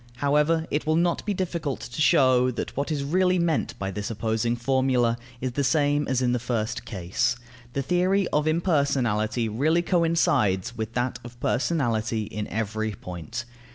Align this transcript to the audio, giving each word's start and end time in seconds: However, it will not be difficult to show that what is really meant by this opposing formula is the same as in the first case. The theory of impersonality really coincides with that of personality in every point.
However, 0.15 0.65
it 0.71 0.87
will 0.87 0.95
not 0.95 1.23
be 1.27 1.33
difficult 1.35 1.79
to 1.81 2.01
show 2.01 2.49
that 2.49 2.75
what 2.75 2.91
is 2.91 3.03
really 3.03 3.37
meant 3.37 3.77
by 3.77 3.91
this 3.91 4.09
opposing 4.09 4.55
formula 4.55 5.15
is 5.41 5.51
the 5.51 5.63
same 5.63 6.07
as 6.07 6.23
in 6.23 6.31
the 6.31 6.39
first 6.39 6.85
case. 6.85 7.35
The 7.73 7.83
theory 7.83 8.27
of 8.29 8.47
impersonality 8.47 9.47
really 9.47 9.83
coincides 9.83 10.75
with 10.75 10.93
that 10.95 11.19
of 11.23 11.39
personality 11.39 12.23
in 12.23 12.47
every 12.47 12.93
point. 12.93 13.45